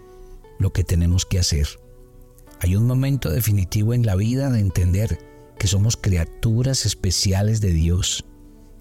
lo 0.59 0.71
que 0.71 0.83
tenemos 0.83 1.25
que 1.25 1.39
hacer. 1.39 1.67
Hay 2.59 2.75
un 2.75 2.85
momento 2.85 3.31
definitivo 3.31 3.95
en 3.95 4.05
la 4.05 4.15
vida 4.15 4.51
de 4.51 4.59
entender 4.59 5.32
que 5.57 5.67
somos 5.67 5.98
criaturas 5.98 6.86
especiales 6.86 7.62
de 7.62 7.72
Dios, 7.72 8.25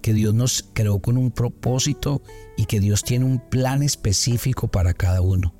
que 0.01 0.13
Dios 0.13 0.33
nos 0.33 0.69
creó 0.73 0.99
con 0.99 1.17
un 1.17 1.31
propósito 1.31 2.21
y 2.57 2.65
que 2.65 2.79
Dios 2.79 3.03
tiene 3.03 3.25
un 3.25 3.39
plan 3.39 3.83
específico 3.83 4.67
para 4.67 4.93
cada 4.93 5.21
uno. 5.21 5.55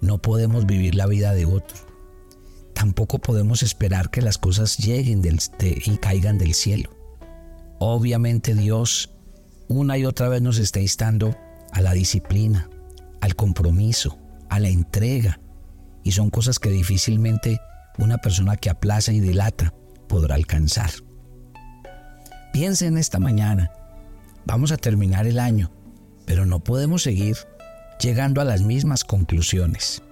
No 0.00 0.20
podemos 0.20 0.66
vivir 0.66 0.94
la 0.94 1.06
vida 1.06 1.32
de 1.32 1.46
otro. 1.46 1.76
Tampoco 2.74 3.20
podemos 3.20 3.62
esperar 3.62 4.10
que 4.10 4.22
las 4.22 4.38
cosas 4.38 4.78
lleguen 4.78 5.22
del, 5.22 5.38
y 5.60 5.96
caigan 5.98 6.38
del 6.38 6.54
cielo. 6.54 6.90
Obviamente 7.78 8.54
Dios 8.54 9.10
una 9.68 9.96
y 9.96 10.04
otra 10.04 10.28
vez 10.28 10.42
nos 10.42 10.58
está 10.58 10.80
instando 10.80 11.36
a 11.72 11.80
la 11.80 11.92
disciplina, 11.92 12.68
al 13.20 13.36
compromiso, 13.36 14.18
a 14.50 14.58
la 14.58 14.68
entrega. 14.68 15.40
Y 16.02 16.12
son 16.12 16.30
cosas 16.30 16.58
que 16.58 16.70
difícilmente 16.70 17.60
una 17.98 18.18
persona 18.18 18.56
que 18.56 18.70
aplaza 18.70 19.12
y 19.12 19.20
dilata 19.20 19.72
podrá 20.12 20.34
alcanzar. 20.34 20.90
Piensen 22.52 22.98
esta 22.98 23.18
mañana. 23.18 23.72
Vamos 24.44 24.70
a 24.70 24.76
terminar 24.76 25.26
el 25.26 25.38
año, 25.38 25.70
pero 26.26 26.44
no 26.44 26.60
podemos 26.60 27.02
seguir 27.02 27.38
llegando 27.98 28.42
a 28.42 28.44
las 28.44 28.60
mismas 28.60 29.04
conclusiones. 29.04 30.02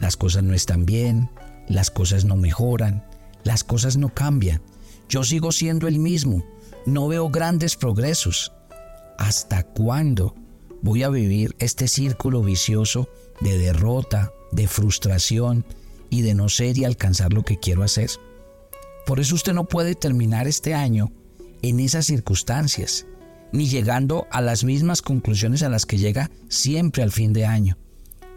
Las 0.00 0.16
cosas 0.16 0.42
no 0.42 0.52
están 0.52 0.84
bien, 0.84 1.30
las 1.68 1.92
cosas 1.92 2.24
no 2.24 2.34
mejoran, 2.34 3.04
las 3.44 3.62
cosas 3.62 3.96
no 3.96 4.12
cambian. 4.12 4.62
Yo 5.08 5.22
sigo 5.22 5.52
siendo 5.52 5.86
el 5.86 6.00
mismo, 6.00 6.44
no 6.84 7.06
veo 7.06 7.28
grandes 7.28 7.76
progresos. 7.76 8.52
¿Hasta 9.16 9.62
cuándo 9.62 10.34
voy 10.82 11.04
a 11.04 11.08
vivir 11.08 11.54
este 11.60 11.86
círculo 11.86 12.42
vicioso 12.42 13.08
de 13.40 13.58
derrota, 13.58 14.32
de 14.50 14.66
frustración 14.66 15.64
y 16.10 16.22
de 16.22 16.34
no 16.34 16.48
ser 16.48 16.76
y 16.78 16.84
alcanzar 16.84 17.32
lo 17.32 17.44
que 17.44 17.60
quiero 17.60 17.84
hacer? 17.84 18.10
Por 19.08 19.20
eso 19.20 19.36
usted 19.36 19.54
no 19.54 19.64
puede 19.64 19.94
terminar 19.94 20.46
este 20.46 20.74
año 20.74 21.10
en 21.62 21.80
esas 21.80 22.04
circunstancias, 22.04 23.06
ni 23.52 23.66
llegando 23.66 24.26
a 24.30 24.42
las 24.42 24.64
mismas 24.64 25.00
conclusiones 25.00 25.62
a 25.62 25.70
las 25.70 25.86
que 25.86 25.96
llega 25.96 26.30
siempre 26.50 27.02
al 27.02 27.10
fin 27.10 27.32
de 27.32 27.46
año. 27.46 27.78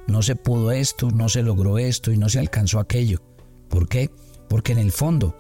No 0.08 0.22
se 0.22 0.38
pudo 0.38 0.72
esto, 0.72 1.12
no 1.12 1.28
se 1.28 1.44
logró 1.44 1.78
esto 1.78 2.14
y 2.14 2.18
no 2.18 2.30
se 2.30 2.40
alcanzó 2.40 2.80
aquello. 2.80 3.22
¿Por 3.68 3.90
qué? 3.90 4.12
Porque 4.48 4.72
en 4.72 4.78
el 4.78 4.94
fondo 4.94 5.36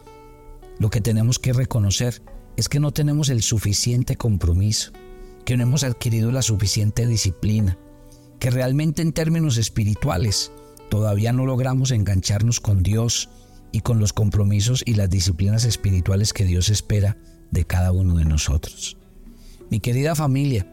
lo 0.79 0.89
que 0.89 1.00
tenemos 1.00 1.39
que 1.39 1.53
reconocer 1.53 2.21
es 2.57 2.67
que 2.67 2.81
no 2.81 2.91
tenemos 2.91 3.29
el 3.29 3.41
suficiente 3.41 4.17
compromiso, 4.17 4.91
que 5.45 5.55
no 5.55 5.63
hemos 5.63 5.85
adquirido 5.85 6.33
la 6.33 6.41
suficiente 6.41 7.07
disciplina, 7.07 7.77
que 8.38 8.50
realmente 8.50 9.01
en 9.01 9.13
términos 9.13 9.55
espirituales 9.55 10.51
todavía 10.89 11.31
no 11.31 11.45
logramos 11.45 11.91
engancharnos 11.91 12.59
con 12.59 12.83
Dios 12.83 13.29
y 13.71 13.81
con 13.81 13.99
los 13.99 14.13
compromisos 14.13 14.83
y 14.85 14.95
las 14.95 15.09
disciplinas 15.09 15.65
espirituales 15.65 16.33
que 16.33 16.45
Dios 16.45 16.69
espera 16.69 17.17
de 17.51 17.65
cada 17.65 17.91
uno 17.91 18.15
de 18.15 18.25
nosotros. 18.25 18.97
Mi 19.69 19.79
querida 19.79 20.15
familia, 20.15 20.67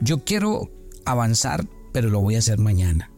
yo 0.00 0.24
quiero 0.24 0.70
avanzar, 1.04 1.66
pero 1.92 2.10
lo 2.10 2.20
voy 2.20 2.36
a 2.36 2.38
hacer 2.38 2.58
mañana. 2.58 3.10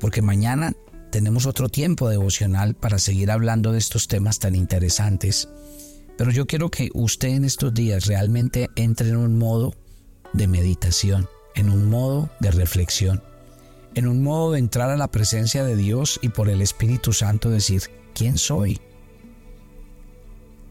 Porque 0.00 0.22
mañana 0.22 0.72
tenemos 1.10 1.46
otro 1.46 1.68
tiempo 1.68 2.08
devocional 2.08 2.74
para 2.74 2.98
seguir 2.98 3.30
hablando 3.30 3.72
de 3.72 3.78
estos 3.78 4.08
temas 4.08 4.38
tan 4.38 4.54
interesantes. 4.54 5.48
Pero 6.16 6.30
yo 6.30 6.46
quiero 6.46 6.70
que 6.70 6.90
usted 6.94 7.28
en 7.28 7.44
estos 7.44 7.72
días 7.72 8.06
realmente 8.06 8.68
entre 8.76 9.10
en 9.10 9.16
un 9.16 9.38
modo 9.38 9.74
de 10.32 10.48
meditación, 10.48 11.28
en 11.54 11.70
un 11.70 11.88
modo 11.88 12.30
de 12.40 12.50
reflexión 12.50 13.22
en 13.94 14.06
un 14.06 14.22
modo 14.22 14.52
de 14.52 14.58
entrar 14.58 14.90
a 14.90 14.96
la 14.96 15.10
presencia 15.10 15.64
de 15.64 15.76
Dios 15.76 16.18
y 16.22 16.28
por 16.28 16.48
el 16.48 16.62
Espíritu 16.62 17.12
Santo 17.12 17.50
decir, 17.50 17.82
¿quién 18.14 18.38
soy? 18.38 18.80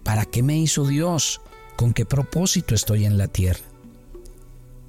¿Para 0.04 0.26
qué 0.26 0.44
me 0.44 0.58
hizo 0.58 0.86
Dios? 0.86 1.42
¿Con 1.76 1.94
qué 1.94 2.06
propósito 2.06 2.74
estoy 2.76 3.06
en 3.06 3.18
la 3.18 3.28
tierra? 3.28 3.66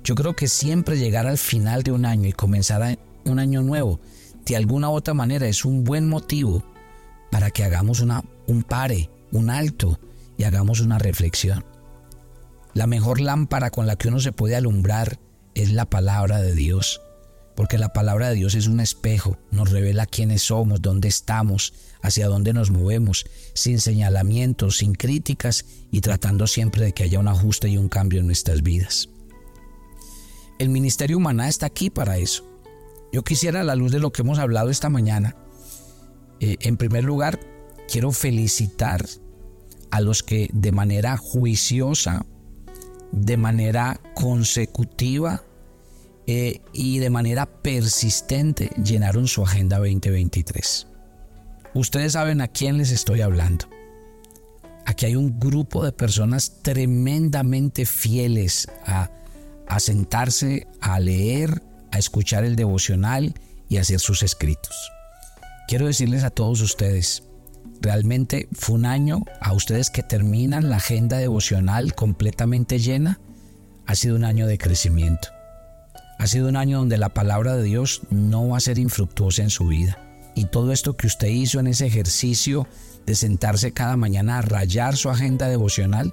Yo 0.04 0.14
creo 0.14 0.36
que 0.36 0.48
siempre 0.48 0.98
llegar 0.98 1.26
al 1.26 1.38
final 1.38 1.82
de 1.82 1.92
un 1.92 2.04
año 2.04 2.28
y 2.28 2.32
comenzar 2.32 2.98
un 3.24 3.38
año 3.38 3.62
nuevo, 3.62 4.00
de 4.46 4.56
alguna 4.56 4.88
u 4.88 4.92
otra 4.92 5.14
manera, 5.14 5.46
es 5.46 5.64
un 5.64 5.84
buen 5.84 6.08
motivo 6.08 6.64
para 7.30 7.50
que 7.50 7.64
hagamos 7.64 8.00
una, 8.00 8.24
un 8.46 8.62
pare, 8.62 9.10
un 9.32 9.50
alto 9.50 9.98
y 10.38 10.44
hagamos 10.44 10.80
una 10.80 10.98
reflexión. 10.98 11.64
La 12.72 12.86
mejor 12.86 13.20
lámpara 13.20 13.70
con 13.70 13.86
la 13.86 13.96
que 13.96 14.08
uno 14.08 14.20
se 14.20 14.32
puede 14.32 14.56
alumbrar 14.56 15.18
es 15.54 15.72
la 15.72 15.84
palabra 15.84 16.40
de 16.40 16.54
Dios 16.54 17.02
porque 17.58 17.76
la 17.76 17.88
palabra 17.92 18.28
de 18.28 18.36
Dios 18.36 18.54
es 18.54 18.68
un 18.68 18.78
espejo, 18.78 19.36
nos 19.50 19.72
revela 19.72 20.06
quiénes 20.06 20.42
somos, 20.42 20.80
dónde 20.80 21.08
estamos, 21.08 21.74
hacia 22.02 22.28
dónde 22.28 22.52
nos 22.52 22.70
movemos, 22.70 23.26
sin 23.52 23.80
señalamientos, 23.80 24.76
sin 24.76 24.94
críticas 24.94 25.64
y 25.90 26.00
tratando 26.00 26.46
siempre 26.46 26.84
de 26.84 26.92
que 26.92 27.02
haya 27.02 27.18
un 27.18 27.26
ajuste 27.26 27.68
y 27.68 27.76
un 27.76 27.88
cambio 27.88 28.20
en 28.20 28.26
nuestras 28.26 28.62
vidas. 28.62 29.08
El 30.60 30.68
Ministerio 30.68 31.16
Humana 31.16 31.48
está 31.48 31.66
aquí 31.66 31.90
para 31.90 32.18
eso. 32.18 32.48
Yo 33.12 33.24
quisiera, 33.24 33.62
a 33.62 33.64
la 33.64 33.74
luz 33.74 33.90
de 33.90 33.98
lo 33.98 34.12
que 34.12 34.22
hemos 34.22 34.38
hablado 34.38 34.70
esta 34.70 34.88
mañana, 34.88 35.34
eh, 36.38 36.58
en 36.60 36.76
primer 36.76 37.02
lugar, 37.02 37.40
quiero 37.90 38.12
felicitar 38.12 39.04
a 39.90 40.00
los 40.00 40.22
que 40.22 40.48
de 40.52 40.70
manera 40.70 41.16
juiciosa, 41.16 42.24
de 43.10 43.36
manera 43.36 44.00
consecutiva, 44.14 45.42
eh, 46.30 46.60
y 46.74 46.98
de 46.98 47.08
manera 47.08 47.46
persistente 47.46 48.68
llenaron 48.84 49.26
su 49.28 49.42
Agenda 49.42 49.78
2023. 49.78 50.86
Ustedes 51.72 52.12
saben 52.12 52.42
a 52.42 52.48
quién 52.48 52.76
les 52.76 52.90
estoy 52.90 53.22
hablando. 53.22 53.64
Aquí 54.84 55.06
hay 55.06 55.16
un 55.16 55.40
grupo 55.40 55.82
de 55.82 55.92
personas 55.92 56.60
tremendamente 56.60 57.86
fieles 57.86 58.68
a, 58.84 59.08
sentarse, 59.78 60.66
a 60.82 61.00
leer, 61.00 61.62
a 61.92 61.98
escuchar 61.98 62.44
el 62.44 62.56
devocional 62.56 63.32
y 63.70 63.78
hacer 63.78 63.98
sus 63.98 64.22
escritos. 64.22 64.76
Quiero 65.66 65.86
decirles 65.86 66.24
a 66.24 66.30
todos 66.30 66.60
ustedes, 66.60 67.22
realmente 67.80 68.50
fue 68.52 68.74
un 68.74 68.84
año 68.84 69.22
a 69.40 69.54
ustedes 69.54 69.88
que 69.88 70.02
terminan 70.02 70.68
la 70.68 70.76
agenda 70.76 71.16
devocional 71.16 71.94
completamente 71.94 72.78
llena, 72.78 73.18
ha 73.86 73.94
sido 73.94 74.14
un 74.14 74.24
año 74.24 74.46
de 74.46 74.58
crecimiento. 74.58 75.37
Ha 76.18 76.26
sido 76.26 76.48
un 76.48 76.56
año 76.56 76.78
donde 76.78 76.98
la 76.98 77.14
palabra 77.14 77.56
de 77.56 77.62
Dios 77.62 78.02
no 78.10 78.48
va 78.48 78.56
a 78.56 78.60
ser 78.60 78.78
infructuosa 78.78 79.42
en 79.42 79.50
su 79.50 79.66
vida. 79.66 79.98
Y 80.34 80.46
todo 80.46 80.72
esto 80.72 80.96
que 80.96 81.06
usted 81.06 81.28
hizo 81.28 81.60
en 81.60 81.68
ese 81.68 81.86
ejercicio 81.86 82.66
de 83.06 83.14
sentarse 83.14 83.72
cada 83.72 83.96
mañana 83.96 84.38
a 84.38 84.42
rayar 84.42 84.96
su 84.96 85.10
agenda 85.10 85.48
devocional, 85.48 86.12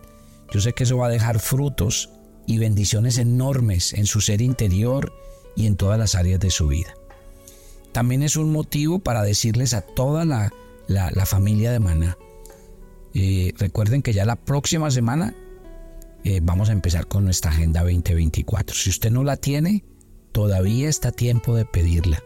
yo 0.51 0.61
sé 0.61 0.73
que 0.73 0.83
eso 0.83 0.97
va 0.97 1.07
a 1.07 1.11
dejar 1.11 1.39
frutos 1.39 2.09
y 2.47 2.59
bendiciones 2.59 3.17
enormes 3.17 3.93
en 3.93 4.05
su 4.05 4.21
ser 4.21 4.41
interior 4.41 5.11
y 5.55 5.65
en 5.65 5.75
todas 5.75 5.97
las 5.97 6.15
áreas 6.15 6.39
de 6.39 6.51
su 6.51 6.67
vida. 6.67 6.93
También 7.91 8.23
es 8.23 8.35
un 8.35 8.51
motivo 8.51 8.99
para 8.99 9.23
decirles 9.23 9.73
a 9.73 9.81
toda 9.81 10.25
la, 10.25 10.51
familia 11.25 11.71
de 11.71 11.79
Maná, 11.79 12.17
eh, 13.13 13.53
recuerden 13.57 14.01
que 14.01 14.11
ya 14.11 14.25
la 14.25 14.35
próxima 14.35 14.91
semana 14.91 15.33
eh, 16.25 16.41
vamos 16.43 16.69
a 16.69 16.73
empezar 16.73 17.07
con 17.07 17.23
nuestra 17.23 17.51
Agenda 17.51 17.81
2024. 17.81 18.75
Si 18.75 18.89
usted 18.89 19.11
no 19.11 19.23
la 19.23 19.37
tiene, 19.37 19.85
todavía 20.35 20.89
está 20.89 21.13
tiempo 21.13 21.55
de 21.55 21.63
pedirla, 21.63 22.21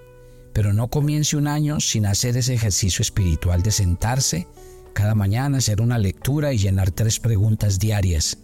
pero 0.51 0.73
no 0.73 0.87
comience 0.87 1.37
un 1.37 1.47
año 1.47 1.79
sin 1.79 2.07
hacer 2.07 2.37
ese 2.37 2.55
ejercicio 2.55 3.03
espiritual 3.03 3.61
de 3.61 3.69
sentarse 3.69 4.47
cada 4.93 5.13
mañana, 5.13 5.59
hacer 5.59 5.79
una 5.79 5.99
lectura 5.99 6.51
y 6.51 6.57
llenar 6.57 6.89
tres 6.89 7.19
preguntas 7.19 7.77
diarias 7.77 8.39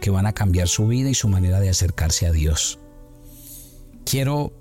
que 0.00 0.08
van 0.08 0.24
a 0.24 0.32
cambiar 0.32 0.66
su 0.66 0.86
vida 0.86 1.10
y 1.10 1.14
su 1.14 1.28
manera 1.28 1.60
de 1.60 1.68
acercarse 1.68 2.26
a 2.26 2.32
Dios. 2.32 2.78
Quiero 4.06 4.54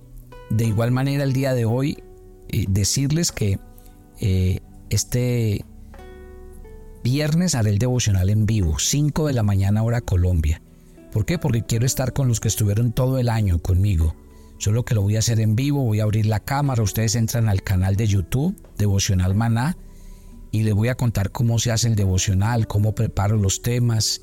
de 0.49 0.65
igual 0.65 0.91
manera 0.91 1.23
el 1.23 1.31
día 1.31 1.53
de 1.53 1.63
hoy 1.63 2.03
eh, 2.49 2.65
decirles 2.67 3.31
que 3.31 3.57
eh, 4.19 4.59
este 4.89 5.63
viernes 7.05 7.55
haré 7.55 7.69
el 7.69 7.79
devocional 7.79 8.29
en 8.29 8.45
vivo, 8.45 8.79
5 8.79 9.27
de 9.27 9.33
la 9.33 9.43
mañana 9.43 9.81
hora 9.81 10.01
Colombia. 10.01 10.61
¿Por 11.13 11.25
qué? 11.25 11.37
Porque 11.37 11.63
quiero 11.63 11.85
estar 11.85 12.11
con 12.11 12.27
los 12.27 12.41
que 12.41 12.49
estuvieron 12.49 12.91
todo 12.91 13.17
el 13.17 13.29
año 13.29 13.57
conmigo. 13.59 14.13
Solo 14.61 14.85
que 14.85 14.93
lo 14.93 15.01
voy 15.01 15.15
a 15.15 15.19
hacer 15.19 15.39
en 15.39 15.55
vivo, 15.55 15.83
voy 15.83 16.01
a 16.01 16.03
abrir 16.03 16.27
la 16.27 16.39
cámara, 16.39 16.83
ustedes 16.83 17.15
entran 17.15 17.49
al 17.49 17.63
canal 17.63 17.95
de 17.95 18.05
YouTube, 18.05 18.55
Devocional 18.77 19.33
Maná, 19.33 19.75
y 20.51 20.61
les 20.61 20.75
voy 20.75 20.89
a 20.89 20.93
contar 20.93 21.31
cómo 21.31 21.57
se 21.57 21.71
hace 21.71 21.87
el 21.87 21.95
devocional, 21.95 22.67
cómo 22.67 22.93
preparo 22.93 23.37
los 23.37 23.63
temas, 23.63 24.21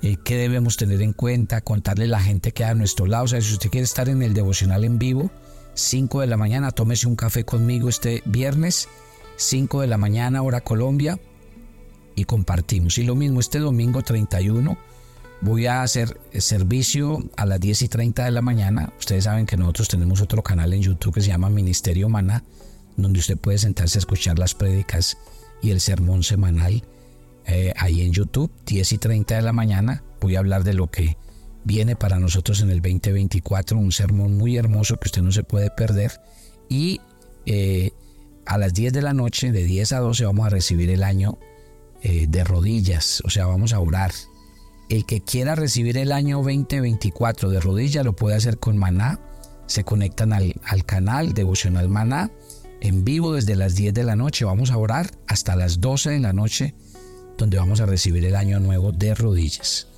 eh, 0.00 0.16
qué 0.24 0.38
debemos 0.38 0.78
tener 0.78 1.02
en 1.02 1.12
cuenta, 1.12 1.60
contarle 1.60 2.06
a 2.06 2.08
la 2.08 2.20
gente 2.20 2.52
que 2.52 2.64
hay 2.64 2.70
a 2.70 2.74
nuestro 2.74 3.04
lado. 3.04 3.24
O 3.24 3.28
sea, 3.28 3.42
si 3.42 3.52
usted 3.52 3.68
quiere 3.68 3.84
estar 3.84 4.08
en 4.08 4.22
el 4.22 4.32
devocional 4.32 4.86
en 4.86 4.98
vivo, 4.98 5.30
5 5.74 6.22
de 6.22 6.28
la 6.28 6.38
mañana, 6.38 6.70
tómese 6.70 7.06
un 7.06 7.14
café 7.16 7.44
conmigo 7.44 7.90
este 7.90 8.22
viernes, 8.24 8.88
5 9.36 9.82
de 9.82 9.86
la 9.86 9.98
mañana, 9.98 10.40
hora 10.40 10.62
Colombia, 10.62 11.20
y 12.16 12.24
compartimos. 12.24 12.96
Y 12.96 13.02
lo 13.02 13.16
mismo 13.16 13.38
este 13.38 13.58
domingo 13.58 14.00
31 14.00 14.78
voy 15.44 15.66
a 15.66 15.82
hacer 15.82 16.18
servicio 16.38 17.22
a 17.36 17.44
las 17.44 17.60
10 17.60 17.82
y 17.82 17.88
30 17.88 18.24
de 18.24 18.30
la 18.30 18.40
mañana. 18.40 18.92
Ustedes 18.98 19.24
saben 19.24 19.44
que 19.44 19.58
nosotros 19.58 19.88
tenemos 19.88 20.22
otro 20.22 20.42
canal 20.42 20.72
en 20.72 20.80
YouTube 20.80 21.14
que 21.14 21.20
se 21.20 21.28
llama 21.28 21.50
Ministerio 21.50 22.08
Maná, 22.08 22.42
donde 22.96 23.18
usted 23.18 23.36
puede 23.36 23.58
sentarse 23.58 23.98
a 23.98 24.00
escuchar 24.00 24.38
las 24.38 24.54
prédicas 24.54 25.18
y 25.62 25.70
el 25.70 25.80
sermón 25.80 26.22
semanal. 26.22 26.82
Eh, 27.46 27.74
ahí 27.76 28.00
en 28.00 28.12
YouTube, 28.12 28.50
10 28.64 28.92
y 28.92 28.98
30 28.98 29.36
de 29.36 29.42
la 29.42 29.52
mañana, 29.52 30.02
voy 30.18 30.36
a 30.36 30.38
hablar 30.38 30.64
de 30.64 30.72
lo 30.72 30.90
que 30.90 31.18
viene 31.62 31.94
para 31.94 32.18
nosotros 32.18 32.62
en 32.62 32.70
el 32.70 32.80
2024, 32.80 33.78
un 33.78 33.92
sermón 33.92 34.38
muy 34.38 34.56
hermoso 34.56 34.96
que 34.96 35.08
usted 35.08 35.20
no 35.20 35.30
se 35.30 35.44
puede 35.44 35.70
perder. 35.70 36.20
Y 36.70 37.02
eh, 37.44 37.92
a 38.46 38.56
las 38.56 38.72
10 38.72 38.94
de 38.94 39.02
la 39.02 39.12
noche, 39.12 39.52
de 39.52 39.64
10 39.64 39.92
a 39.92 39.98
12, 39.98 40.24
vamos 40.24 40.46
a 40.46 40.50
recibir 40.50 40.88
el 40.88 41.02
año 41.02 41.38
eh, 42.02 42.24
de 42.28 42.44
rodillas, 42.44 43.22
o 43.26 43.30
sea, 43.30 43.44
vamos 43.44 43.74
a 43.74 43.80
orar. 43.80 44.12
El 44.88 45.06
que 45.06 45.22
quiera 45.22 45.54
recibir 45.54 45.96
el 45.96 46.12
año 46.12 46.38
2024 46.38 47.50
de 47.50 47.60
rodillas 47.60 48.04
lo 48.04 48.14
puede 48.14 48.36
hacer 48.36 48.58
con 48.58 48.76
Maná. 48.76 49.20
Se 49.66 49.84
conectan 49.84 50.32
al, 50.32 50.54
al 50.64 50.84
canal 50.84 51.32
Devocional 51.32 51.88
Maná 51.88 52.30
en 52.80 53.02
vivo 53.02 53.32
desde 53.32 53.56
las 53.56 53.74
10 53.74 53.94
de 53.94 54.04
la 54.04 54.14
noche. 54.14 54.44
Vamos 54.44 54.70
a 54.70 54.76
orar 54.76 55.10
hasta 55.26 55.56
las 55.56 55.80
12 55.80 56.10
de 56.10 56.20
la 56.20 56.34
noche, 56.34 56.74
donde 57.38 57.58
vamos 57.58 57.80
a 57.80 57.86
recibir 57.86 58.24
el 58.26 58.36
año 58.36 58.60
nuevo 58.60 58.92
de 58.92 59.14
rodillas. 59.14 59.88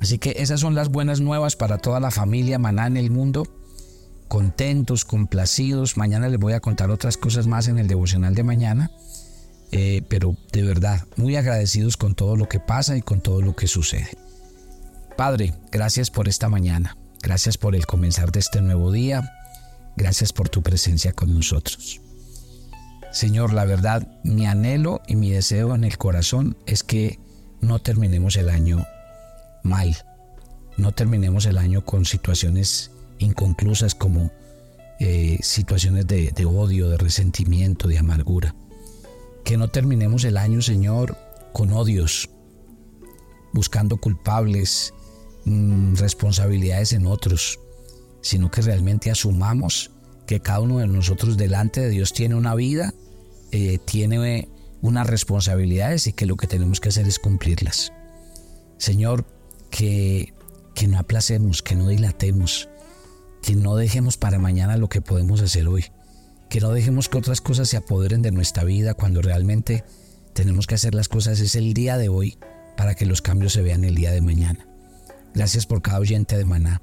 Así 0.00 0.18
que 0.18 0.34
esas 0.38 0.60
son 0.60 0.74
las 0.74 0.88
buenas 0.88 1.20
nuevas 1.20 1.56
para 1.56 1.78
toda 1.78 2.00
la 2.00 2.10
familia 2.10 2.58
Maná 2.58 2.86
en 2.86 2.96
el 2.96 3.10
mundo. 3.10 3.46
Contentos, 4.28 5.04
complacidos. 5.04 5.98
Mañana 5.98 6.28
les 6.28 6.40
voy 6.40 6.54
a 6.54 6.60
contar 6.60 6.90
otras 6.90 7.18
cosas 7.18 7.46
más 7.46 7.68
en 7.68 7.78
el 7.78 7.86
devocional 7.86 8.34
de 8.34 8.42
mañana. 8.42 8.90
Eh, 9.74 10.02
pero 10.06 10.36
de 10.52 10.62
verdad, 10.62 11.06
muy 11.16 11.36
agradecidos 11.36 11.96
con 11.96 12.14
todo 12.14 12.36
lo 12.36 12.46
que 12.46 12.60
pasa 12.60 12.94
y 12.94 13.00
con 13.00 13.22
todo 13.22 13.40
lo 13.40 13.56
que 13.56 13.66
sucede. 13.66 14.10
Padre, 15.16 15.54
gracias 15.70 16.10
por 16.10 16.28
esta 16.28 16.50
mañana, 16.50 16.98
gracias 17.22 17.56
por 17.56 17.74
el 17.74 17.86
comenzar 17.86 18.32
de 18.32 18.40
este 18.40 18.60
nuevo 18.60 18.92
día, 18.92 19.32
gracias 19.96 20.34
por 20.34 20.50
tu 20.50 20.62
presencia 20.62 21.14
con 21.14 21.34
nosotros. 21.34 22.02
Señor, 23.12 23.54
la 23.54 23.64
verdad, 23.64 24.06
mi 24.24 24.46
anhelo 24.46 25.00
y 25.06 25.16
mi 25.16 25.30
deseo 25.30 25.74
en 25.74 25.84
el 25.84 25.96
corazón 25.96 26.56
es 26.66 26.82
que 26.82 27.18
no 27.62 27.78
terminemos 27.78 28.36
el 28.36 28.50
año 28.50 28.84
mal, 29.62 29.96
no 30.76 30.92
terminemos 30.92 31.46
el 31.46 31.56
año 31.56 31.82
con 31.82 32.04
situaciones 32.04 32.90
inconclusas 33.18 33.94
como 33.94 34.30
eh, 35.00 35.38
situaciones 35.40 36.06
de 36.06 36.44
odio, 36.46 36.90
de 36.90 36.98
resentimiento, 36.98 37.88
de 37.88 37.98
amargura 37.98 38.54
que 39.44 39.56
no 39.56 39.68
terminemos 39.68 40.24
el 40.24 40.36
año, 40.36 40.62
Señor, 40.62 41.16
con 41.52 41.72
odios, 41.72 42.30
buscando 43.52 43.96
culpables, 43.96 44.94
mm, 45.44 45.94
responsabilidades 45.96 46.92
en 46.92 47.06
otros, 47.06 47.58
sino 48.20 48.50
que 48.50 48.62
realmente 48.62 49.10
asumamos 49.10 49.90
que 50.26 50.40
cada 50.40 50.60
uno 50.60 50.78
de 50.78 50.86
nosotros 50.86 51.36
delante 51.36 51.80
de 51.80 51.90
Dios 51.90 52.12
tiene 52.12 52.34
una 52.34 52.54
vida, 52.54 52.94
eh, 53.50 53.78
tiene 53.84 54.48
unas 54.80 55.06
responsabilidades 55.06 56.06
y 56.06 56.12
que 56.12 56.26
lo 56.26 56.36
que 56.36 56.46
tenemos 56.46 56.80
que 56.80 56.88
hacer 56.88 57.06
es 57.06 57.18
cumplirlas. 57.18 57.92
Señor, 58.78 59.26
que, 59.70 60.32
que 60.74 60.88
no 60.88 60.98
aplacemos, 60.98 61.62
que 61.62 61.74
no 61.74 61.88
dilatemos, 61.88 62.68
que 63.42 63.56
no 63.56 63.76
dejemos 63.76 64.16
para 64.16 64.38
mañana 64.38 64.76
lo 64.76 64.88
que 64.88 65.00
podemos 65.00 65.40
hacer 65.40 65.68
hoy 65.68 65.84
que 66.52 66.60
no 66.60 66.70
dejemos 66.70 67.08
que 67.08 67.16
otras 67.16 67.40
cosas 67.40 67.70
se 67.70 67.78
apoderen 67.78 68.20
de 68.20 68.30
nuestra 68.30 68.62
vida 68.62 68.92
cuando 68.92 69.22
realmente 69.22 69.84
tenemos 70.34 70.66
que 70.66 70.74
hacer 70.74 70.94
las 70.94 71.08
cosas 71.08 71.40
es 71.40 71.54
el 71.54 71.72
día 71.72 71.96
de 71.96 72.10
hoy 72.10 72.36
para 72.76 72.94
que 72.94 73.06
los 73.06 73.22
cambios 73.22 73.54
se 73.54 73.62
vean 73.62 73.84
el 73.84 73.94
día 73.94 74.10
de 74.10 74.20
mañana. 74.20 74.66
Gracias 75.32 75.64
por 75.64 75.80
cada 75.80 75.98
oyente 75.98 76.36
de 76.36 76.44
Maná. 76.44 76.82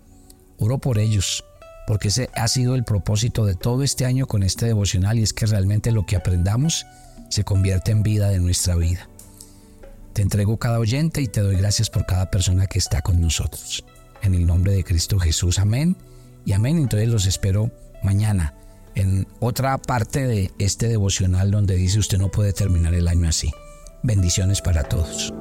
Oro 0.58 0.80
por 0.80 0.98
ellos, 0.98 1.46
porque 1.86 2.08
ese 2.08 2.32
ha 2.34 2.48
sido 2.48 2.74
el 2.74 2.84
propósito 2.84 3.46
de 3.46 3.54
todo 3.54 3.84
este 3.84 4.08
año 4.08 4.26
con 4.26 4.42
este 4.42 4.66
devocional 4.66 5.20
y 5.20 5.22
es 5.22 5.34
que 5.34 5.46
realmente 5.46 5.92
lo 5.92 6.04
que 6.08 6.16
aprendamos 6.16 6.88
se 7.30 7.44
convierte 7.44 7.92
en 7.92 8.02
vida 8.02 8.30
de 8.30 8.40
nuestra 8.40 8.74
vida. 8.74 9.08
Te 10.14 10.24
entrego 10.24 10.58
cada 10.58 10.80
oyente 10.80 11.22
y 11.22 11.28
te 11.28 11.42
doy 11.42 11.58
gracias 11.58 11.92
por 11.92 12.08
cada 12.08 12.32
persona 12.32 12.66
que 12.66 12.80
está 12.80 13.04
con 13.04 13.22
nosotros. 13.22 13.86
En 14.24 14.34
el 14.34 14.48
nombre 14.48 14.74
de 14.74 14.84
Cristo 14.84 15.20
Jesús, 15.20 15.60
amén 15.60 15.96
y 16.44 16.54
amén. 16.54 16.80
Entonces 16.80 17.08
los 17.08 17.28
espero 17.28 17.70
mañana 18.02 18.56
en 19.00 19.28
otra 19.40 19.78
parte 19.78 20.28
de 20.28 20.52
este 20.60 20.88
devocional 20.88 21.52
donde 21.52 21.76
dice 21.76 22.00
usted 22.00 22.18
no 22.18 22.30
puede 22.30 22.54
terminar 22.54 22.94
el 22.94 23.08
año 23.08 23.30
así. 23.30 23.52
Bendiciones 24.04 24.62
para 24.62 24.84
todos. 24.84 25.34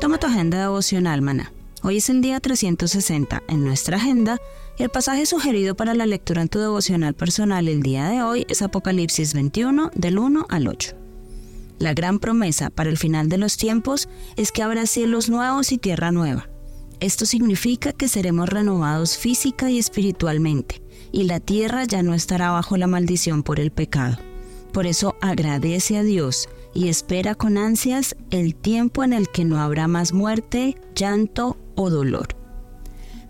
Toma 0.00 0.18
tu 0.18 0.26
agenda 0.26 0.60
devocional, 0.60 1.22
mana. 1.22 1.52
Hoy 1.82 1.98
es 1.98 2.10
el 2.10 2.20
día 2.22 2.40
360 2.40 3.42
en 3.48 3.64
nuestra 3.64 3.98
agenda 3.98 4.38
y 4.76 4.82
el 4.82 4.90
pasaje 4.90 5.26
sugerido 5.26 5.76
para 5.76 5.94
la 5.94 6.06
lectura 6.06 6.42
en 6.42 6.48
tu 6.48 6.58
devocional 6.58 7.14
personal 7.14 7.68
el 7.68 7.82
día 7.82 8.08
de 8.08 8.22
hoy 8.22 8.46
es 8.48 8.62
Apocalipsis 8.62 9.32
21 9.32 9.92
del 9.94 10.18
1 10.18 10.46
al 10.48 10.66
8. 10.66 10.96
La 11.78 11.94
gran 11.94 12.18
promesa 12.18 12.70
para 12.70 12.90
el 12.90 12.98
final 12.98 13.28
de 13.28 13.38
los 13.38 13.56
tiempos 13.56 14.08
es 14.36 14.50
que 14.50 14.64
habrá 14.64 14.86
cielos 14.86 15.28
nuevos 15.28 15.70
y 15.70 15.78
tierra 15.78 16.10
nueva 16.10 16.48
esto 17.00 17.26
significa 17.26 17.92
que 17.92 18.08
seremos 18.08 18.48
renovados 18.48 19.16
física 19.16 19.70
y 19.70 19.78
espiritualmente, 19.78 20.82
y 21.12 21.24
la 21.24 21.40
tierra 21.40 21.84
ya 21.84 22.02
no 22.02 22.14
estará 22.14 22.50
bajo 22.50 22.76
la 22.76 22.86
maldición 22.86 23.42
por 23.42 23.60
el 23.60 23.70
pecado. 23.70 24.18
Por 24.72 24.86
eso 24.86 25.16
agradece 25.20 25.96
a 25.98 26.02
Dios 26.02 26.48
y 26.74 26.88
espera 26.88 27.34
con 27.34 27.58
ansias 27.58 28.16
el 28.30 28.54
tiempo 28.54 29.02
en 29.02 29.12
el 29.12 29.28
que 29.28 29.44
no 29.44 29.60
habrá 29.60 29.88
más 29.88 30.12
muerte, 30.12 30.76
llanto 30.94 31.56
o 31.74 31.90
dolor. 31.90 32.28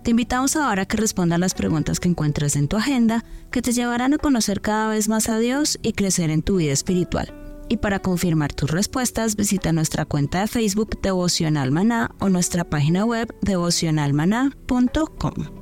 Te 0.02 0.12
invitamos 0.12 0.56
ahora 0.56 0.82
a 0.82 0.86
que 0.86 0.96
respondas 0.96 1.38
las 1.38 1.54
preguntas 1.54 2.00
que 2.00 2.08
encuentras 2.08 2.56
en 2.56 2.68
tu 2.68 2.76
agenda, 2.76 3.24
que 3.50 3.62
te 3.62 3.72
llevarán 3.72 4.14
a 4.14 4.18
conocer 4.18 4.60
cada 4.60 4.88
vez 4.88 5.08
más 5.08 5.28
a 5.28 5.38
Dios 5.38 5.78
y 5.82 5.92
crecer 5.92 6.30
en 6.30 6.42
tu 6.42 6.56
vida 6.56 6.72
espiritual. 6.72 7.37
Y 7.68 7.78
para 7.78 8.00
confirmar 8.00 8.52
tus 8.52 8.70
respuestas, 8.70 9.36
visita 9.36 9.72
nuestra 9.72 10.04
cuenta 10.04 10.40
de 10.40 10.48
Facebook 10.48 11.00
Devocional 11.02 11.70
Maná 11.70 12.10
o 12.20 12.28
nuestra 12.28 12.64
página 12.64 13.04
web 13.04 13.32
devocionalmaná.com. 13.42 15.57